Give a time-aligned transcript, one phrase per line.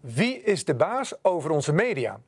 [0.00, 2.18] Wie is de baas over onze media?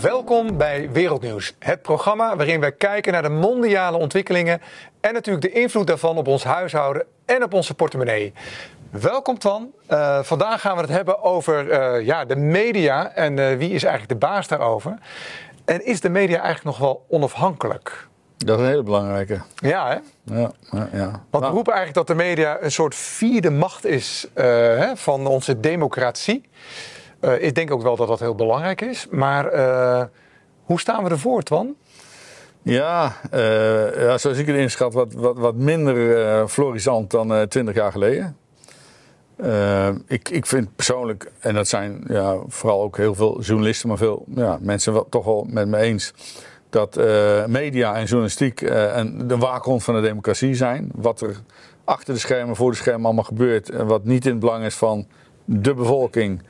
[0.00, 4.60] Welkom bij Wereldnieuws, het programma waarin wij kijken naar de mondiale ontwikkelingen
[5.00, 8.32] en natuurlijk de invloed daarvan op ons huishouden en op onze portemonnee.
[8.90, 9.72] Welkom Twan.
[9.90, 13.84] Uh, vandaag gaan we het hebben over uh, ja, de media en uh, wie is
[13.84, 14.98] eigenlijk de baas daarover.
[15.64, 18.08] En is de media eigenlijk nog wel onafhankelijk?
[18.36, 19.40] Dat is een hele belangrijke.
[19.54, 19.94] Ja, hè?
[20.40, 21.10] Ja, ja, ja.
[21.10, 21.52] Want we nou.
[21.52, 26.48] roepen eigenlijk dat de media een soort vierde macht is hè, van onze democratie.
[27.38, 29.06] ik denk ook wel dat dat heel belangrijk is.
[29.10, 29.44] Maar
[30.64, 31.74] hoe staan we ervoor, Twan?
[32.62, 33.12] Ja,
[33.96, 38.36] ja, zoals ik het inschat, wat, wat, wat minder florissant dan twintig jaar geleden.
[40.06, 44.24] ik, ik vind persoonlijk, en dat zijn ja, vooral ook heel veel journalisten, maar veel
[44.34, 46.12] ja, mensen wel, toch wel met me eens,
[46.76, 46.96] dat
[47.46, 50.90] media en journalistiek en de waakhond van de democratie zijn.
[50.94, 51.36] Wat er
[51.84, 54.74] achter de schermen, voor de schermen allemaal gebeurt en wat niet in het belang is
[54.74, 55.06] van
[55.44, 56.42] de bevolking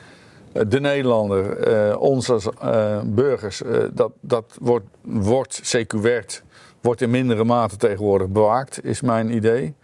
[0.68, 6.42] de Nederlander, uh, ons als uh, burgers, uh, dat, dat wordt, wordt, CQ werd,
[6.80, 9.74] wordt in mindere mate tegenwoordig bewaakt, is mijn idee.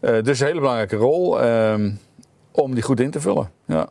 [0.00, 1.90] dus een hele belangrijke rol ehm,
[2.50, 3.50] om die goed in te vullen.
[3.64, 3.88] Ja.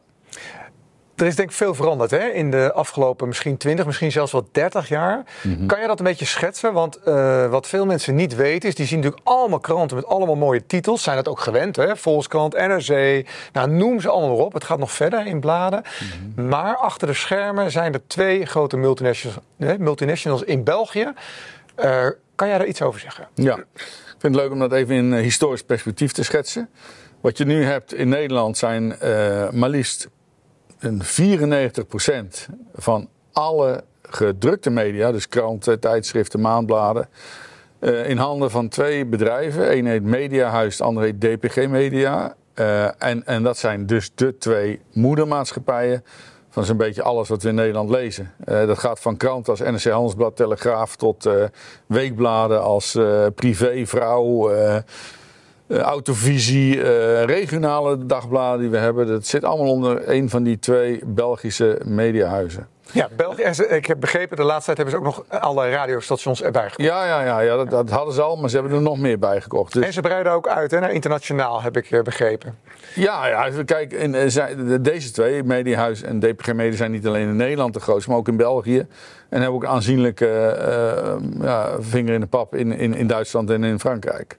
[1.15, 2.27] Er is denk ik veel veranderd hè?
[2.27, 5.23] in de afgelopen misschien 20, misschien zelfs wel 30 jaar.
[5.41, 5.65] Mhm.
[5.65, 6.73] Kan je dat een beetje schetsen?
[6.73, 10.35] Want uh, wat veel mensen niet weten is, die zien natuurlijk allemaal kranten met allemaal
[10.35, 11.03] mooie titels.
[11.03, 11.95] Zijn dat ook gewend, hè?
[11.95, 14.53] Volkskrant, NRC, nou noem ze allemaal op.
[14.53, 15.83] Het gaat nog verder in bladen.
[16.35, 16.47] Mhm.
[16.47, 21.13] Maar achter de schermen zijn er twee grote multinationals, hè, multinationals in België.
[21.79, 23.27] Uh, kan jij daar iets over zeggen?
[23.33, 26.69] Ja, ik vind het leuk om dat even in historisch perspectief te schetsen.
[27.21, 30.09] Wat je nu hebt in Nederland zijn uh, maar liefst
[30.79, 37.07] een 94% van alle gedrukte media, dus kranten, tijdschriften, maandbladen,
[37.79, 39.77] uh, in handen van twee bedrijven.
[39.77, 42.35] Eén heet Mediahuis, de andere heet DPG Media.
[42.55, 46.03] Uh, en, en dat zijn dus de twee moedermaatschappijen
[46.49, 48.31] van zo'n beetje alles wat we in Nederland lezen.
[48.45, 51.29] Uh, dat gaat van kranten als NRC Handelsblad, Telegraaf tot
[51.85, 52.97] weekbladen als
[53.35, 54.51] Privé, Vrouw.
[55.67, 59.07] Uh, autovisie, uh, regionale dagbladen die we hebben.
[59.07, 62.67] Dat zit allemaal onder een van die twee Belgische mediahuizen.
[62.91, 63.41] Ja, België.
[63.41, 66.89] En ik heb begrepen, de laatste tijd hebben ze ook nog alle radiostations erbij gekocht.
[66.89, 69.19] Ja, ja, ja, ja dat, dat, hadden ze al, maar ze hebben er nog meer
[69.19, 69.73] bij gekocht.
[69.73, 69.85] Dus...
[69.85, 72.57] En ze breiden ook uit hè, naar internationaal, heb ik begrepen.
[72.95, 74.11] Ja, ja kijk, in,
[74.81, 78.27] deze twee, Mediahuis en DPG Media, zijn niet alleen in Nederland de grootste, maar ook
[78.27, 78.79] in België.
[79.29, 80.19] En hebben ook aanzienlijk
[81.41, 84.37] ja, vinger in de pap in, in, in Duitsland en in Frankrijk.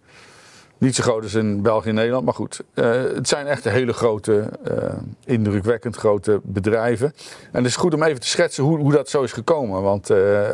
[0.79, 2.61] Niet zo groot als in België en Nederland, maar goed.
[2.75, 4.77] Uh, het zijn echt hele grote, uh,
[5.25, 7.13] indrukwekkend grote bedrijven.
[7.53, 9.83] En het is goed om even te schetsen hoe, hoe dat zo is gekomen.
[9.83, 10.49] Want uh,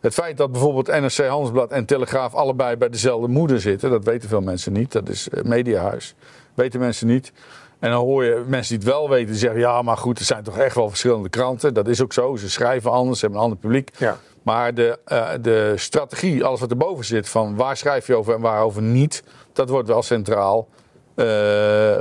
[0.00, 4.28] het feit dat bijvoorbeeld NRC Handelsblad en Telegraaf allebei bij dezelfde moeder zitten, dat weten
[4.28, 4.92] veel mensen niet.
[4.92, 6.14] Dat is Mediahuis.
[6.54, 7.32] Weten mensen niet.
[7.82, 10.24] En dan hoor je mensen die het wel weten, die zeggen: ja, maar goed, er
[10.24, 11.74] zijn toch echt wel verschillende kranten.
[11.74, 12.36] Dat is ook zo.
[12.36, 13.90] Ze schrijven anders, ze hebben een ander publiek.
[13.98, 14.18] Ja.
[14.42, 14.98] Maar de,
[15.40, 19.22] de strategie, alles wat erboven zit, van waar schrijf je over en waarover niet
[19.52, 20.68] dat wordt wel centraal
[21.16, 21.26] uh,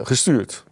[0.03, 0.64] gestuurd.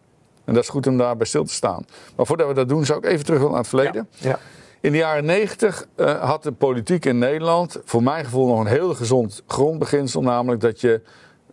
[0.46, 1.86] En dat is goed om daarbij stil te staan.
[2.16, 4.08] Maar voordat we dat doen, zou ik even terug willen naar het verleden.
[4.16, 4.30] Ja.
[4.30, 4.40] Ja.
[4.82, 8.66] In de jaren negentig uh, had de politiek in Nederland, voor mijn gevoel, nog een
[8.66, 10.22] heel gezond grondbeginsel.
[10.22, 11.02] Namelijk dat je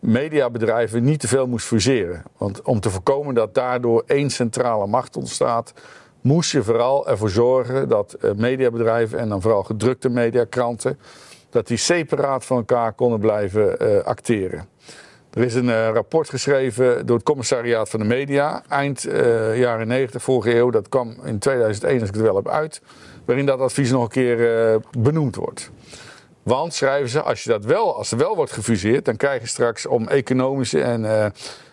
[0.06, 2.22] mediabedrijven niet te veel moest fuseren.
[2.36, 5.72] Want om te voorkomen dat daardoor één centrale macht ontstaat,
[6.20, 10.98] moest je vooral ervoor zorgen dat uh, mediabedrijven en dan vooral gedrukte mediakranten,
[11.50, 14.68] dat die separaat van elkaar konden blijven uh, acteren.
[15.32, 19.02] Er is een uh, rapport geschreven door het commissariaat van de media eind
[19.54, 20.70] jaren 90, vorige eeuw.
[20.70, 22.82] Dat kwam in 2001, als ik het wel heb, uit.
[23.24, 25.70] Waarin dat advies nog een keer benoemd wordt.
[26.46, 29.48] Want, schrijven ze, als, je dat wel, als er wel wordt gefuseerd, dan krijg je
[29.48, 31.32] straks om economische en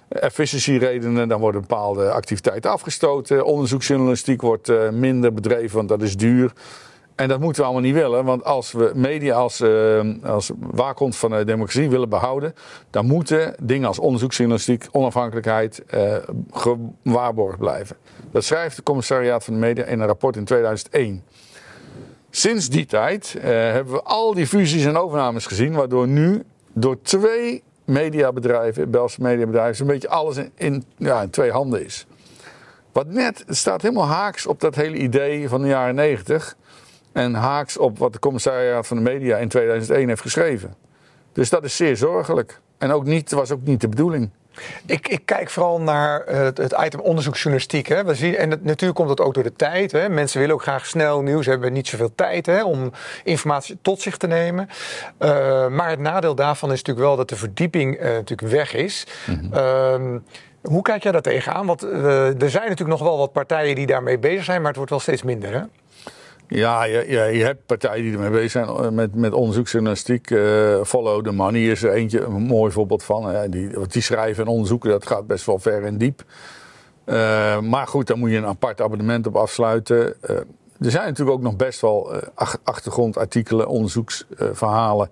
[0.10, 3.46] efficiëntieredenen, dan worden bepaalde activiteiten afgestoten.
[3.46, 6.54] Onderzoeksjournalistiek wordt minder bedreven, want dat is duur.
[7.16, 11.16] En dat moeten we allemaal niet willen, want als we media als, uh, als waakhond
[11.16, 12.54] van de democratie willen behouden,
[12.90, 16.16] dan moeten dingen als onderzoeksjournalistiek, onafhankelijkheid uh,
[16.52, 17.96] gewaarborgd blijven.
[18.32, 21.24] Dat schrijft het commissariaat van de media in een rapport in 2001.
[22.36, 27.02] Sinds die tijd uh, hebben we al die fusies en overnames gezien, waardoor nu door
[27.02, 32.06] twee mediabedrijven, Belgische mediabedrijven, zo'n beetje alles in, ja, in twee handen is.
[32.92, 36.56] Wat net, staat helemaal haaks op dat hele idee van de jaren 90
[37.12, 40.76] en haaks op wat de commissariaat van de media in 2001 heeft geschreven.
[41.34, 42.60] Dus dat is zeer zorgelijk.
[42.78, 44.30] En ook niet, was ook niet de bedoeling.
[44.86, 47.88] Ik, ik kijk vooral naar het, het item onderzoeksjournalistiek.
[47.88, 48.04] Hè.
[48.04, 49.92] We zien, en natuurlijk komt dat ook door de tijd.
[49.92, 50.10] Hè.
[50.10, 52.92] Mensen willen ook graag snel nieuws, hebben niet zoveel tijd hè, om
[53.24, 54.70] informatie tot zich te nemen.
[55.20, 59.08] Uh, maar het nadeel daarvan is natuurlijk wel dat de verdieping uh, natuurlijk weg is.
[59.26, 60.24] Mm -hmm.
[60.62, 61.66] hoe kijk jij daar tegenaan?
[61.66, 64.92] Want er zijn natuurlijk nog wel wat partijen die daarmee bezig zijn, maar het wordt
[64.92, 65.54] wel steeds minder.
[65.54, 65.62] Hè?
[66.56, 67.08] Ja, je,
[67.38, 70.30] je, hebt partijen die ermee bezig zijn eh, met, met onderzoeksjournalistiek.
[70.30, 73.50] Uh, Follow the Money is er eentje, een mooi voorbeeld van.
[73.50, 76.24] Die, die schrijven en onderzoeken, dat gaat best wel ver en diep.
[77.06, 80.16] Uh, maar goed, daar moet je een apart abonnement op afsluiten.
[80.22, 82.14] er zijn natuurlijk ook nog best wel
[82.64, 85.10] achtergrondartikelen, onderzoeksverhalen.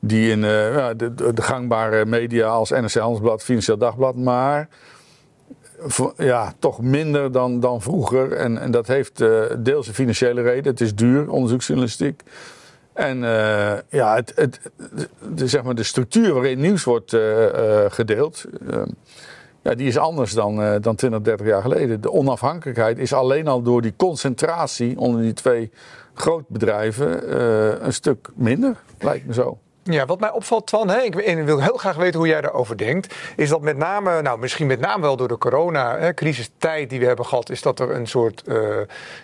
[0.00, 4.16] die in de, de, gangbare media als NRC Handelsblad, Financieel Dagblad.
[4.16, 4.68] Maar
[6.16, 8.32] ja, toch minder dan, dan vroeger.
[8.32, 10.70] En, en dat heeft uh, deels een financiële reden.
[10.72, 12.22] Het is duur, onderzoeksjournalistiek.
[12.92, 14.60] En uh, ja, het, het,
[15.34, 17.46] de, zeg maar de structuur waarin nieuws wordt uh,
[17.88, 18.44] gedeeld,
[19.62, 22.00] ja, die is anders dan, dan 20, 30 jaar geleden.
[22.00, 25.70] De onafhankelijkheid is alleen al door die concentratie onder die twee
[26.14, 27.40] grootbedrijven
[27.86, 29.58] een stuk minder, lijkt me zo.
[29.90, 31.14] Ja, wat mij opvalt, Twan, hè, ik,
[31.44, 34.80] wil heel graag weten hoe jij daarover denkt, is dat met name, nou misschien met
[34.80, 38.76] name wel door de corona-crisistijd die we hebben gehad, is dat er een soort uh,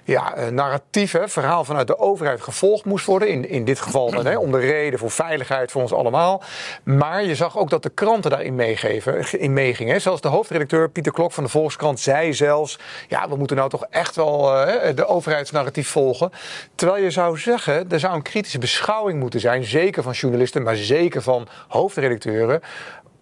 [0.04, 3.28] ja, narratief, hè, verhaal vanuit de overheid gevolgd moest worden.
[3.28, 6.42] In, in dit geval hè, om de reden voor veiligheid voor ons allemaal.
[6.82, 10.00] Maar je zag ook dat de kranten daarin meegeven, in meegingen.
[10.00, 12.78] Zelfs de hoofdredacteur Pieter Klok van de Volkskrant zei zelfs,
[13.08, 16.30] ja, we moeten nou toch echt wel uh, de overheidsnarratief volgen.
[16.74, 20.76] Terwijl je zou zeggen, er zou een kritische beschouwing moeten zijn, zeker van journalisten maar
[20.76, 22.60] zeker van hoofdredacteuren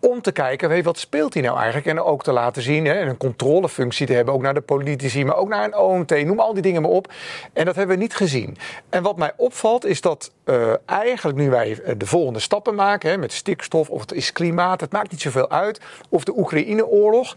[0.03, 1.87] om te kijken, wat speelt hij nou eigenlijk?
[1.87, 5.25] En ook te laten zien, hè, en een controlefunctie te hebben, ook naar de politici,
[5.25, 7.13] maar ook naar een OMT, noem al die dingen maar op.
[7.53, 8.57] En dat hebben we niet gezien.
[8.89, 13.17] En wat mij opvalt, is dat uh, eigenlijk nu wij de volgende stappen maken, hè,
[13.17, 17.37] met stikstof, of het is klimaat, het maakt niet zoveel uit, of de Oekraïne-oorlog,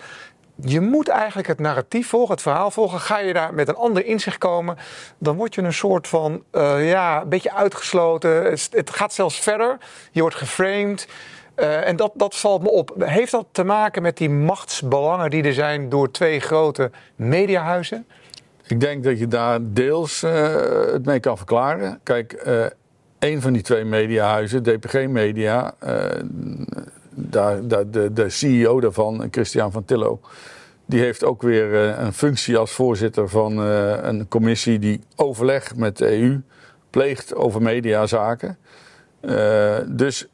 [0.61, 2.99] je moet eigenlijk het narratief volgen, het verhaal volgen.
[2.99, 4.77] Ga je daar met een ander inzicht komen,
[5.17, 8.43] dan word je een soort van, uh, ja, een beetje uitgesloten.
[8.43, 9.77] Het, gaat zelfs verder.
[10.11, 11.07] Je wordt geframed.
[11.55, 12.95] Uh, en dat, dat valt me op.
[12.99, 18.07] Heeft dat te maken met die machtsbelangen die er zijn door twee grote mediahuizen?
[18.67, 20.31] Ik denk dat je daar deels uh,
[20.91, 21.99] het mee kan verklaren.
[22.03, 22.47] Kijk,
[23.19, 25.73] een van die twee mediahuizen, DPG Media,
[27.15, 30.19] de, de CEO daarvan, Christian van Tillo,
[30.85, 35.75] die heeft ook weer uh, een functie als voorzitter van uh, een commissie die overleg
[35.75, 36.41] met de EU
[36.89, 38.57] pleegt over mediazaken.
[39.21, 40.27] Uh, dus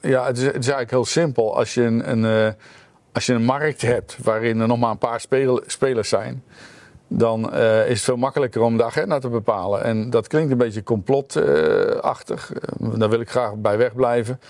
[0.00, 1.56] ja, het is, eigenlijk heel simpel.
[1.56, 2.54] Als je een, een
[3.12, 6.42] als je een markt hebt waarin er nog maar een paar spel, spelers zijn,
[7.08, 9.82] dan is het veel makkelijker om de agenda te bepalen.
[9.82, 12.52] En dat klinkt een beetje complotachtig.
[12.78, 14.40] daar wil ik graag bij wegblijven.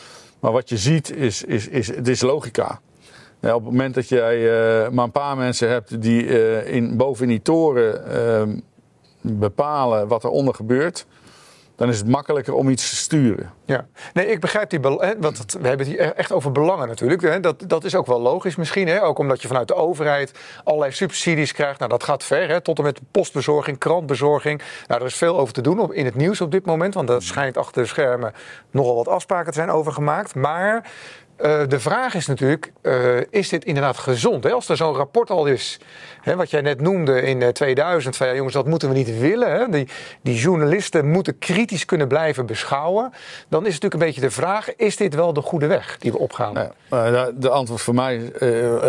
[0.44, 2.80] Maar wat je ziet is, is, is het is logica.
[3.40, 7.22] Op het moment dat jij uh, maar een paar mensen hebt die uh, in, boven
[7.22, 8.56] in die toren uh,
[9.20, 11.06] bepalen wat er onder gebeurt,
[11.76, 13.52] dan is het makkelijker om iets te sturen.
[13.64, 15.20] Ja, nee, ik begrijp die belangen.
[15.20, 17.22] Want we hebben het hier echt over belangen natuurlijk.
[17.22, 17.40] Hè.
[17.40, 18.88] Dat, dat is ook wel logisch misschien.
[18.88, 19.02] Hè.
[19.02, 20.32] Ook omdat je vanuit de overheid
[20.64, 21.78] allerlei subsidies krijgt.
[21.78, 22.48] Nou, dat gaat ver.
[22.48, 22.60] Hè.
[22.60, 24.62] Tot en met postbezorging, krantbezorging.
[24.86, 26.94] Nou, er is veel over te doen op, in het nieuws op dit moment.
[26.94, 28.32] Want er schijnt achter de schermen
[28.70, 30.34] nogal wat afspraken te zijn over gemaakt.
[30.34, 30.90] Maar
[31.40, 34.44] uh, de vraag is natuurlijk, uh, is dit inderdaad gezond?
[34.44, 34.50] Hè?
[34.50, 35.78] Als er zo'n rapport al is,
[36.20, 39.50] hè, wat jij net noemde in 2000, van ja jongens, dat moeten we niet willen.
[39.50, 39.68] Hè?
[39.68, 39.88] Die,
[40.22, 43.12] die, journalisten moeten kritisch kunnen blijven beschouwen.
[43.48, 46.12] Dan is het natuurlijk een beetje de vraag, is dit wel de goede weg die
[46.12, 46.54] we opgaan?
[47.34, 48.32] De antwoord voor mij,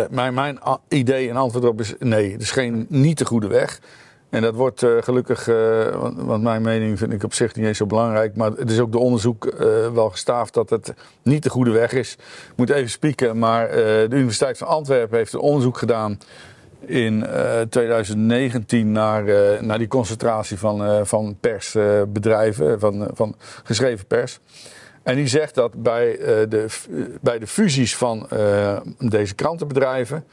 [0.10, 3.80] mijn, mijn idee en antwoord op is nee, het is geen, niet de goede weg.
[4.36, 7.78] En dat wordt uh, gelukkig, uh, want, mijn mening vind ik op zich niet eens
[7.78, 8.36] zo belangrijk.
[8.36, 9.52] Maar het is ook de onderzoek uh,
[9.94, 12.14] wel gestaafd dat het niet de goede weg is.
[12.52, 16.20] Ik moet even spieken, maar de Universiteit van Antwerpen heeft een onderzoek gedaan
[16.86, 17.26] in
[17.70, 19.24] 2019 naar,
[19.64, 24.40] naar die concentratie van, van persbedrijven, van, van geschreven pers.
[25.04, 26.18] En die zegt dat bij,
[26.50, 26.66] de,
[27.22, 28.28] bij de fusies van
[29.00, 30.26] deze krantenbedrijven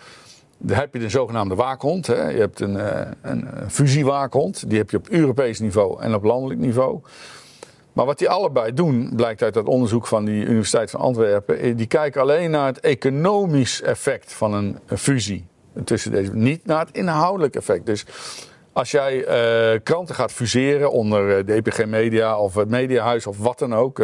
[0.62, 2.06] dan heb je de zogenaamde waakhond.
[2.06, 2.28] Hè.
[2.28, 4.68] Je hebt een, eh, een, fusiewaakhond.
[4.68, 7.00] Die heb je op Europees niveau en op landelijk niveau.
[7.92, 11.58] Maar wat die allebei doen, blijkt uit dat onderzoek van de Universiteit van Antwerpen.
[11.58, 15.46] Eh, die kijken alleen naar het economisch effect van een, fusie.
[15.84, 17.86] Tussen deze, niet naar het inhoudelijk effect.
[17.86, 18.06] Dus
[18.72, 19.16] als jij
[19.74, 23.96] uh, kranten gaat fuseren onder de EPG Media of het Mediahuis of wat dan ook.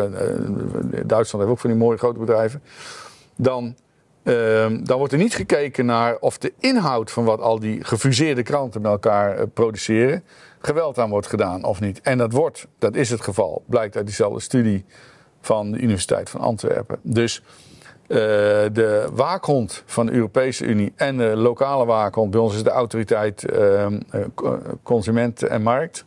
[1.06, 2.62] Duitsland heeft ook van die mooie grote bedrijven.
[3.36, 3.74] Dan
[4.82, 8.82] dan wordt er niet gekeken naar of de inhoud van wat al die gefuseerde kranten
[8.82, 10.24] met elkaar uh, produceren,
[10.58, 12.00] geweld aan wordt gedaan of niet.
[12.00, 14.84] En dat wordt, dat is het geval, blijkt uit diezelfde studie
[15.40, 16.98] van de Universiteit van Antwerpen.
[17.02, 17.42] Dus
[18.06, 23.50] de waakhond van de Europese Unie en de lokale waakhond, bij ons is de autoriteit
[23.50, 24.00] ehm,
[24.82, 26.04] Consument en Markt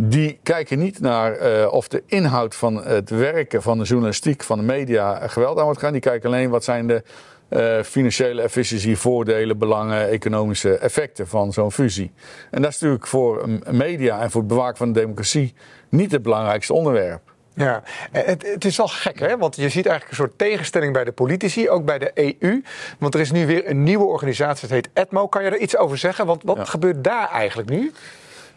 [0.00, 4.58] die kijken niet naar uh, of de inhoud van het werken van de journalistiek, van
[4.58, 5.92] de media geweld aan wordt gaan.
[5.92, 7.02] Die kijken alleen wat zijn de
[7.50, 12.12] uh, financiële efficiëntie, voordelen, belangen, economische effecten van zo'n fusie.
[12.50, 15.54] En dat is natuurlijk voor media en voor het bewaken van de democratie
[15.88, 17.20] niet het belangrijkste onderwerp.
[17.54, 19.36] Ja, het, het, is wel gek, hè?
[19.38, 22.62] Want je ziet eigenlijk een soort tegenstelling bij de politici, ook bij de EU.
[22.98, 25.28] Want er is nu weer een nieuwe organisatie, dat heet ETMO.
[25.28, 26.26] Kan je er iets over zeggen?
[26.26, 27.92] Want wat gebeurt daar eigenlijk nu?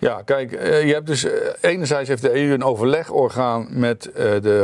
[0.01, 1.31] Ja, kijk, eh, je hebt dus eh,
[1.62, 4.63] enerzijds heeft de EU een overlegorgaan met eh, de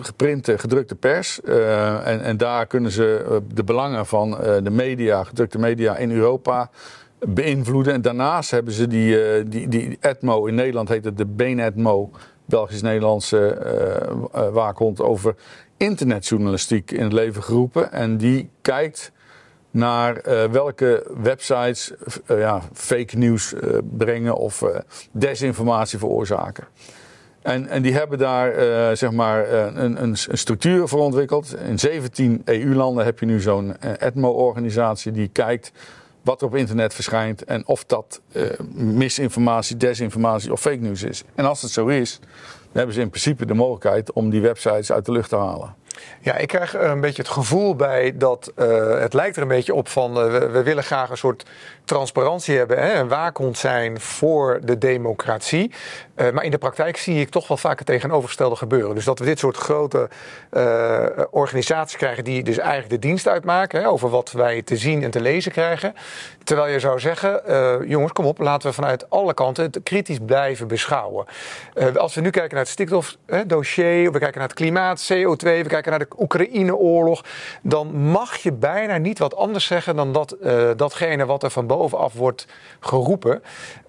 [0.00, 1.40] geprinte, gedrukte pers.
[1.40, 4.30] en, en daar kunnen ze de belangen van
[4.62, 6.70] de media, gedrukte media in Europa
[7.18, 7.92] beïnvloeden.
[7.92, 12.10] En daarnaast hebben ze die, die, die ETMO, in Nederland heet het de BNETMO,
[12.44, 13.58] Belgisch-Nederlandse
[14.52, 15.34] waakhond over
[15.76, 17.92] internetjournalistiek in het leven geroepen.
[17.92, 19.12] En die kijkt
[19.76, 21.92] naar uh, welke websites
[22.30, 24.64] uh, ja, fake nieuws uh, brengen of
[25.10, 26.64] desinformatie veroorzaken.
[27.42, 31.56] En, en die hebben daar zeg maar een, een, een, structuur voor ontwikkeld.
[31.58, 35.72] In 17 EU-landen heb je nu zo'n ETMO-organisatie die kijkt
[36.22, 38.20] wat er op internet verschijnt en of dat
[38.74, 41.24] misinformatie, desinformatie of fake nieuws is.
[41.34, 42.28] En als het zo is, dan
[42.72, 45.74] hebben ze in principe de mogelijkheid om die websites uit de lucht te halen.
[46.20, 49.74] Ja, ik krijg een beetje het gevoel bij dat uh, het lijkt er een beetje
[49.74, 51.44] op van we, we, willen graag een soort
[51.86, 55.70] transparantie hebben, hè, een waakhond zijn voor de democratie.
[56.16, 58.94] Uh, maar in de praktijk zie ik toch wel vaak het tegenovergestelde gebeuren.
[58.94, 60.08] Dus dat we dit soort grote
[61.30, 65.10] organisaties krijgen die dus eigenlijk de dienst uitmaken hè, over wat wij te zien en
[65.10, 65.94] te lezen krijgen.
[66.44, 67.42] Terwijl je zou zeggen,
[67.88, 71.26] jongens, kom op, laten we vanuit alle kanten het kritisch blijven beschouwen.
[71.96, 75.90] als we nu kijken naar het stikstofdossier, we kijken naar het klimaat, CO2, we kijken
[75.90, 77.24] naar de Oekraïne-oorlog,
[77.62, 80.36] dan mag je bijna niet wat anders zeggen dan dat,
[80.76, 82.46] datgene wat er van bovenaf wordt
[82.80, 83.42] geroepen.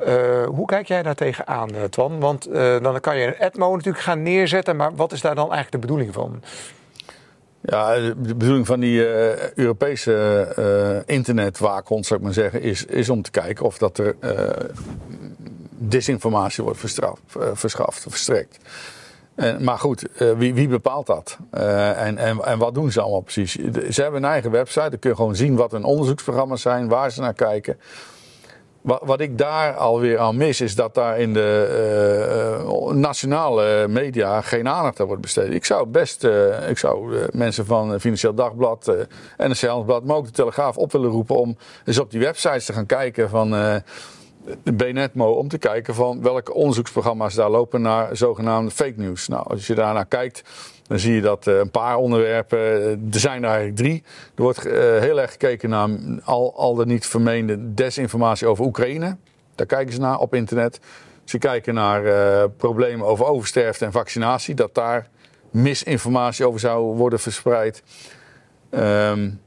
[0.07, 2.19] Uh, hoe kijk jij daar tegenaan, uh, Twan?
[2.19, 2.49] Want
[2.81, 5.87] dan kan je een Etmo natuurlijk gaan neerzetten, maar wat is daar dan eigenlijk de
[5.87, 6.43] bedoeling van?
[7.61, 9.05] Ja, de bedoeling van die
[9.55, 14.15] Europese internetwaakhond, zou ik maar zeggen, is, is om te kijken of dat er
[15.69, 16.79] disinformatie wordt
[17.53, 18.57] verschaft, verstrekt.
[19.37, 21.37] En, maar goed, uh, wie, wie, bepaalt dat?
[21.53, 23.51] Uh, en, en, en, wat doen ze allemaal precies?
[23.89, 24.89] Ze hebben een eigen website.
[24.89, 27.79] Dan kun je gewoon zien wat hun onderzoeksprogramma's zijn, waar ze naar kijken.
[28.81, 34.67] Wat, wat ik daar alweer aan mis, is dat daar in de nationale media geen
[34.67, 35.53] aandacht aan wordt besteed.
[35.53, 36.23] Ik zou best,
[36.69, 38.85] ik zou mensen van Financieel Dagblad,
[39.37, 42.73] NRC Handelsblad, maar ook de Telegraaf op willen roepen om eens op die websites te
[42.73, 43.81] gaan kijken van
[44.73, 49.27] BNetMo om te kijken van welke onderzoeksprogramma's daar lopen naar zogenaamde fake news.
[49.27, 50.43] Nou, als je daarnaar kijkt,
[50.87, 54.03] dan zie je dat uh, een paar onderwerpen, uh, er zijn er eigenlijk drie.
[54.35, 55.89] Er wordt uh, heel erg gekeken naar
[56.23, 59.17] al, al de niet vermeende desinformatie over Oekraïne.
[59.55, 60.79] Daar kijken ze naar op internet.
[61.23, 65.09] Ze kijken naar problemen over oversterfte en vaccinatie, dat daar
[65.51, 67.83] misinformatie over zou worden verspreid.
[68.71, 69.39] Um,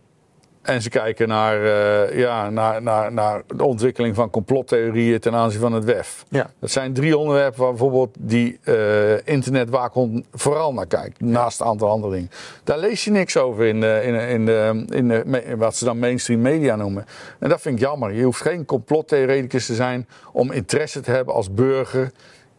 [0.71, 5.61] en ze kijken naar, uh, ja, naar, naar, naar de ontwikkeling van complottheorieën ten aanzien
[5.61, 6.25] van het WEF.
[6.29, 6.51] Ja.
[6.59, 11.21] Dat zijn drie onderwerpen waar bijvoorbeeld die uh, internetwaakhond vooral naar kijkt.
[11.21, 12.31] Naast een aantal andere dingen.
[12.65, 15.99] Daar lees je niks over in, de, in, in, de, in de, wat ze dan
[15.99, 17.07] mainstream media noemen.
[17.39, 18.13] En dat vind ik jammer.
[18.13, 22.11] Je hoeft geen complottheoreticus te zijn om interesse te hebben als burger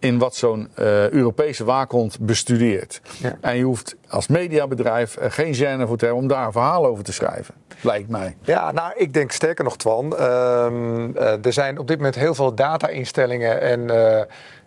[0.01, 3.01] in wat zo'n uh, Europese waakhond bestudeert.
[3.17, 3.37] Ja.
[3.41, 6.85] En je hoeft als mediabedrijf er geen gêne voor te hebben om daar een verhaal
[6.85, 7.53] over te schrijven.
[7.81, 8.35] Lijkt mij.
[8.41, 10.13] Ja, nou, ik denk sterker nog, Twan.
[10.19, 13.89] Uh, uh, er zijn op dit moment heel veel data-instellingen en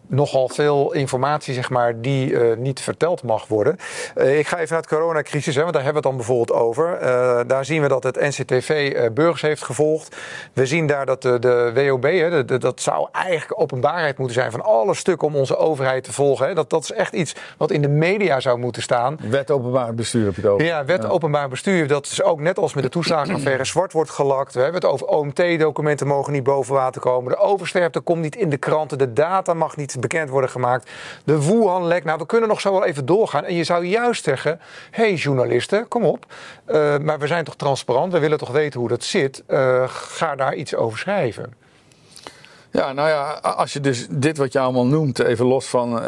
[0.06, 3.76] nogal veel informatie, zeg maar, die uh, niet verteld mag worden.
[4.16, 6.60] Uh, ik ga even naar de coronacrisis, hè, want daar hebben we het dan bijvoorbeeld
[6.60, 7.02] over.
[7.02, 10.16] Uh, daar zien we dat het NCTV burgers heeft gevolgd.
[10.52, 14.36] We zien daar dat de, de WOB, hè, de, de, dat zou eigenlijk openbaarheid moeten
[14.36, 16.46] zijn van alle stukken om onze overheid te volgen.
[16.46, 16.54] Hè.
[16.54, 19.18] Dat, dat is echt iets wat in de media zou moeten staan.
[19.28, 20.66] Wet openbaar bestuur heb je het over.
[20.66, 21.08] Ja, wet ja.
[21.08, 21.86] openbaar bestuur.
[21.86, 24.54] Dat is ook net als met de toeslagenaffaire zwart wordt gelakt.
[24.54, 27.32] We hebben het over OMT-documenten mogen niet boven water komen.
[27.32, 28.98] De oversterfte komt niet in de kranten.
[28.98, 30.90] De data mag niet bekend worden gemaakt.
[31.24, 32.04] De Wuhan-lek.
[32.04, 33.44] Nou, we kunnen nog zo wel even doorgaan.
[33.44, 34.60] En je zou juist zeggen:
[34.90, 36.26] hé, hey, journalisten, kom op.
[36.66, 38.12] Uh, maar we zijn toch transparant?
[38.12, 39.42] We willen toch weten hoe dat zit?
[39.48, 41.63] Uh, ga daar iets over schrijven.
[42.76, 45.98] Ja, nou ja, als je dus dit wat je allemaal noemt, even los van uh,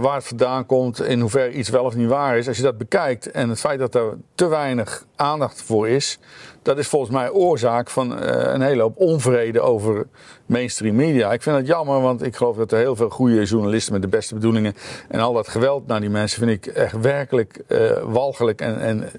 [0.00, 2.78] waar het vandaan komt, in hoeverre iets wel of niet waar is, als je dat
[2.78, 6.18] bekijkt en het feit dat er te weinig aandacht voor is,
[6.62, 10.06] dat is volgens mij oorzaak van uh, een hele hoop onvrede over
[10.46, 11.32] mainstream media.
[11.32, 14.08] Ik vind het jammer, want ik geloof dat er heel veel goede journalisten met de
[14.08, 14.74] beste bedoelingen
[15.08, 19.10] en al dat geweld naar die mensen vind ik echt werkelijk uh, walgelijk en, en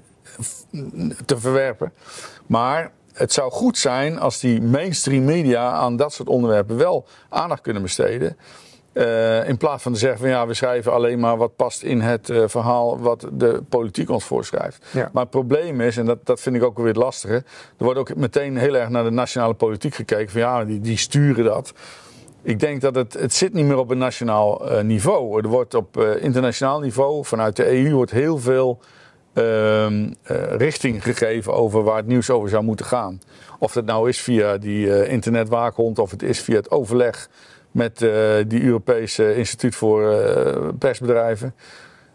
[1.24, 1.92] te verwerpen.
[2.46, 7.60] Maar het zou goed zijn als die mainstream media aan dat soort onderwerpen wel aandacht
[7.60, 8.36] kunnen besteden.
[8.92, 12.00] Uh, in plaats van te zeggen van ja, we schrijven alleen maar wat past in
[12.00, 14.86] het uh, verhaal wat de politiek ons voorschrijft.
[14.92, 15.10] Ja.
[15.12, 17.98] Maar het probleem is, en dat, dat vind ik ook weer het lastige, er wordt
[17.98, 21.72] ook meteen heel erg naar de nationale politiek gekeken van ja, die, die sturen dat.
[22.42, 25.42] Ik denk dat het, het zit niet meer op een nationaal uh, niveau.
[25.42, 28.80] Er wordt op internationaal niveau, vanuit de EU, wordt heel veel
[30.56, 33.20] richting gegeven over waar het nieuws over zou moeten gaan.
[33.58, 37.28] Of dat nou is via die internetwaakhond, of het is via het overleg
[37.70, 38.10] met uh,
[38.46, 40.24] die Europese Instituut voor
[40.78, 41.54] Persbedrijven.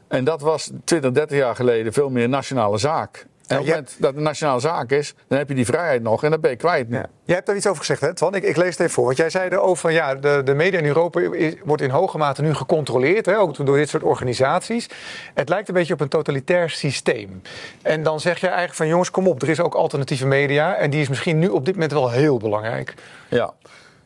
[0.08, 3.26] En dat was 20, 30 jaar geleden veel meer nationale zaak.
[3.50, 6.24] En op het moment dat het nationale zaak is, dan heb je die vrijheid nog
[6.24, 6.88] en dan ben je kwijt.
[6.90, 7.06] Ja.
[7.24, 8.36] Jij hebt daar iets over gezegd, hè, Twan?
[8.36, 9.06] Ik, ik lees het even voor.
[9.06, 11.22] Want jij zei erover van ja, de, de media in Europa
[11.64, 14.90] wordt in hoge mate nu gecontroleerd, hè, ook door dit soort organisaties.
[15.34, 17.42] Het lijkt een beetje op een totalitair systeem.
[17.82, 20.76] En dan zeg je eigenlijk van jongens, kom op, er is ook alternatieve media.
[20.76, 22.94] En die is misschien nu op dit moment wel heel belangrijk.
[23.30, 23.54] Ja.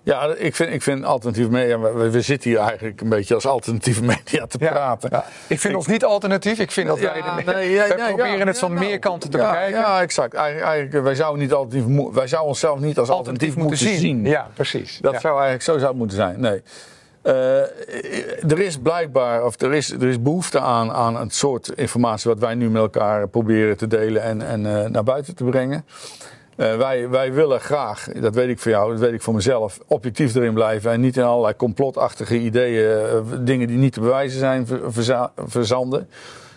[0.03, 1.79] Ja, ik vind, ik vind alternatieve media.
[1.79, 5.09] We, we, zitten hier eigenlijk een beetje als alternatieve media te praten.
[5.11, 6.59] Ja, ik vind ons niet alternatief.
[6.59, 9.79] Ik vind dat wij, nee, wij proberen het van meer kanten te bekijken.
[9.79, 10.33] Ja, exact.
[10.33, 14.25] Eigenlijk, wij, zouden niet alternatief, wij zouden onszelf niet als alternatief, moeten, zien.
[14.25, 14.99] Ja, precies.
[15.01, 16.39] Dat zou eigenlijk zo zou moeten zijn.
[16.39, 16.61] Nee.
[17.23, 22.29] Uh, er is blijkbaar, of er is, er is behoefte aan, aan een soort informatie
[22.29, 25.85] wat wij nu met elkaar proberen te delen en, en uh, naar buiten te brengen.
[26.57, 29.79] Uh, wij, wij willen graag, dat weet ik voor jou, dat weet ik voor mezelf,
[29.87, 34.39] objectief erin blijven en niet in allerlei complotachtige ideeën, uh, dingen die niet te bewijzen
[34.39, 34.67] zijn,
[35.45, 36.09] verzanden.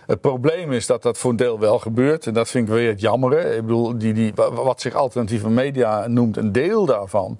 [0.06, 2.26] Het probleem is dat dat voor een deel wel gebeurt.
[2.26, 3.56] En dat vind ik weer het jammere.
[3.56, 7.38] Ik bedoel, die, die, wat zich alternatieve media noemt, een deel daarvan.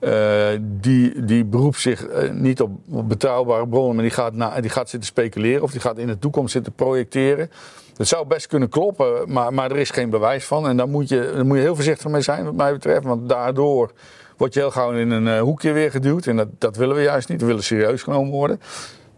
[0.00, 4.90] Uh, die, die beroept zich niet op betrouwbare bronnen, maar die gaat, na, die gaat
[4.90, 7.50] zitten speculeren of die gaat in de toekomst zitten projecteren.
[7.96, 10.68] Het zou best kunnen kloppen, maar, maar er is geen bewijs van.
[10.68, 13.04] En daar moet, je, daar moet je heel voorzichtig mee zijn, wat mij betreft.
[13.04, 13.92] Want daardoor
[14.36, 16.26] word je heel gauw in een uh, hoekje weer geduwd.
[16.26, 17.40] En dat, dat willen we juist niet.
[17.40, 18.60] We willen serieus genomen worden.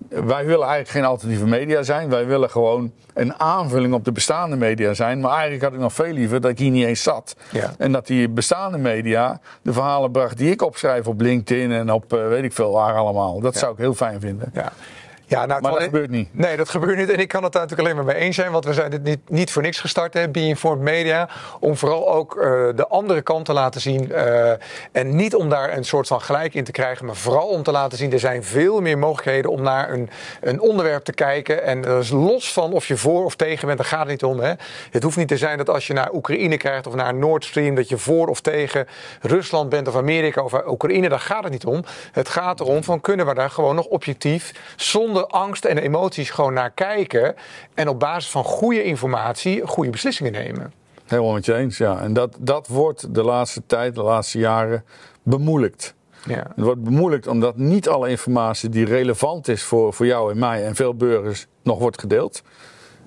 [0.09, 2.09] Wij willen eigenlijk geen alternatieve media zijn.
[2.09, 5.21] Wij willen gewoon een aanvulling op de bestaande media zijn.
[5.21, 7.37] Maar eigenlijk had ik nog veel liever dat ik hier niet eens zat.
[7.51, 7.75] Ja.
[7.79, 12.13] En dat die bestaande media de verhalen bracht die ik opschrijf op LinkedIn en op
[12.13, 13.41] uh, weet ik veel waar allemaal.
[13.41, 13.59] Dat ja.
[13.59, 14.51] zou ik heel fijn vinden.
[14.55, 14.73] Ja.
[15.29, 16.29] Ja, nou, maar dat gebeurt niet.
[16.33, 17.11] Nee, dat gebeurt niet.
[17.11, 18.53] En ik kan het daar natuurlijk alleen maar mee eens zijn.
[18.53, 21.29] Want we zijn dit niet, niet voor niks gestart, hè, Be Informed Media.
[21.61, 22.43] Om vooral ook uh,
[22.75, 24.09] de andere kant te laten zien.
[24.11, 24.51] Uh,
[24.93, 27.07] en niet om daar een soort van gelijk in te krijgen.
[27.07, 30.11] Maar vooral om te laten zien, er zijn veel meer mogelijkheden om naar een,
[30.41, 31.63] een onderwerp te kijken.
[31.63, 34.25] En dat is los van of je voor of tegen bent, daar gaat het niet
[34.25, 34.41] om.
[34.41, 34.53] Hè.
[34.91, 37.75] Het hoeft niet te zijn dat als je naar Oekraïne krijgt of naar Nord Stream...
[37.75, 38.87] dat je voor of tegen
[39.21, 41.09] Rusland bent of Amerika of Oekraïne.
[41.09, 41.85] Daar gaat het niet om.
[42.13, 44.53] Het gaat erom van kunnen we daar gewoon nog objectief...
[44.77, 47.35] zonder angst en emoties gewoon naar kijken.
[47.75, 50.73] En op basis van goede informatie goede beslissingen nemen.
[51.07, 52.01] Helemaal met je eens, ja.
[52.01, 54.85] En dat, dat wordt de laatste tijd, de laatste jaren,
[55.23, 55.95] bemoeilijkt.
[56.27, 56.47] Ja.
[56.55, 60.65] Het wordt bemoeilijkt omdat niet alle informatie die relevant is voor, voor jou en mij
[60.65, 62.43] en veel burgers nog wordt gedeeld.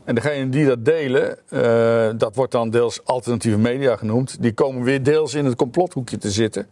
[0.03, 4.83] En degenen die dat delen, uh, dat wordt dan deels alternatieve media genoemd, die komen
[4.83, 6.67] weer deels in het complothoekje te zitten.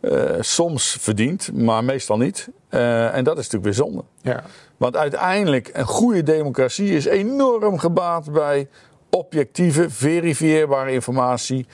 [0.00, 2.48] Uh, soms verdiend, maar meestal niet.
[2.70, 4.04] Uh, en dat is natuurlijk weer zonde.
[4.22, 4.44] Ja.
[4.76, 8.68] Want uiteindelijk, een goede democratie is enorm gebaat bij
[9.10, 11.66] objectieve, verifieerbare informatie.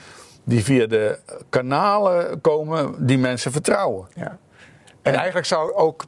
[0.45, 4.07] die via de kanalen komen die mensen vertrouwen.
[4.15, 4.37] Ja.
[5.03, 6.05] En eigenlijk zou ook,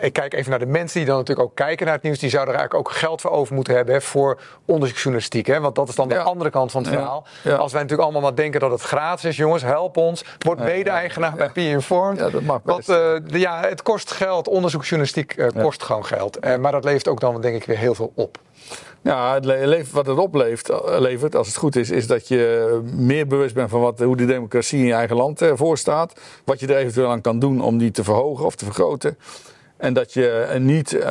[0.00, 2.30] ik kijk even naar de mensen die dan natuurlijk ook kijken naar het nieuws, die
[2.30, 5.46] zouden er eigenlijk ook geld voor over moeten hebben voor onderzoeksjournalistiek.
[5.46, 5.60] Hè?
[5.60, 7.26] Want dat is dan de andere kant van het verhaal.
[7.42, 7.54] Ja.
[7.54, 10.24] Als wij natuurlijk allemaal maar denken dat het gratis is, jongens, help ons.
[10.38, 12.18] Word mede-eigenaar bij P Informed.
[12.18, 12.86] Ja, dat mag best.
[12.86, 16.44] Want uh, ja, het kost geld, onderzoeksjournalistiek uh, kost gewoon geld.
[16.44, 18.38] Uh, maar dat levert ook dan denk ik weer heel veel op.
[19.02, 23.70] Ja, het wat het oplevert, als het goed is, is dat je meer bewust bent
[23.70, 26.20] van wat, hoe de democratie in je eigen land ervoor staat.
[26.44, 29.18] Wat je er eventueel aan kan doen om die te verhogen of te vergroten.
[29.76, 31.02] En dat je niet uh,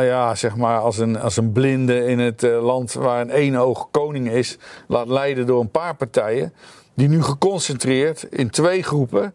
[0.00, 4.30] ja, zeg maar als, een, als een blinde in het land waar een eenoog koning
[4.30, 6.52] is, laat leiden door een paar partijen.
[6.94, 9.34] Die nu geconcentreerd in twee groepen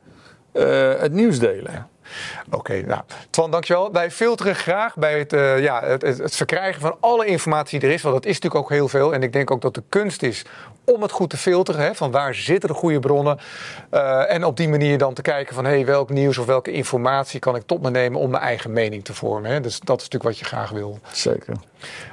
[0.99, 1.87] het nieuws delen.
[2.51, 3.91] Oké, nou, Twan, dankjewel.
[3.91, 7.95] Wij filteren graag bij het, uh, ja, het, het, verkrijgen van alle informatie die er
[7.95, 9.13] is, want dat is natuurlijk ook heel veel.
[9.13, 10.45] En ik denk ook dat de kunst is
[10.85, 13.39] om het goed te filteren, hè, van waar zitten de goede bronnen.
[13.91, 17.39] Uh, en op die manier dan te kijken van, hey, welk nieuws of welke informatie
[17.39, 19.51] kan ik tot me nemen om mijn eigen mening te vormen.
[19.51, 19.61] Hè.
[19.61, 20.99] Dus dat is natuurlijk wat je graag wil.
[21.11, 21.53] Zeker.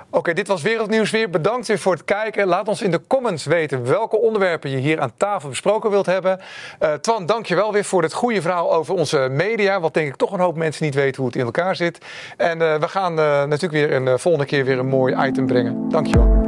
[0.07, 1.31] Oké, okay, dit was Wereldnieuws weer.
[1.31, 2.47] Bedankt weer voor het kijken.
[2.47, 6.41] Laat ons in de comments weten welke onderwerpen je hier aan tafel besproken wilt hebben.
[6.81, 9.81] Uh, Twan, dank je wel weer voor het goede verhaal over onze media.
[9.81, 11.99] Wat denk ik toch een hoop mensen niet weten hoe het in elkaar zit.
[12.37, 15.89] En uh, we gaan uh, natuurlijk weer een volgende keer weer een mooi item brengen.
[15.89, 16.40] Dank je wel.